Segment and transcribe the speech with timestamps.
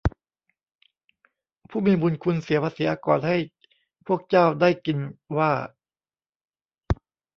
[1.69, 3.37] ผู้มีบุญคุณเสียภาษีอากรให้
[4.07, 4.97] พวกเจ้าได้กิน
[5.37, 5.51] ว่า